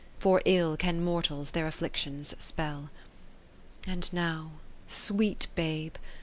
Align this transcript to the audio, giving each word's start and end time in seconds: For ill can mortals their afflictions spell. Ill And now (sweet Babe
For 0.17 0.41
ill 0.45 0.77
can 0.77 1.03
mortals 1.03 1.51
their 1.51 1.67
afflictions 1.67 2.33
spell. 2.39 2.89
Ill 3.85 3.93
And 3.93 4.11
now 4.11 4.53
(sweet 4.87 5.45
Babe 5.53 5.93